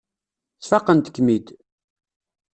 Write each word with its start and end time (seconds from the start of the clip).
Sfaqent-kem-id. 0.65 1.47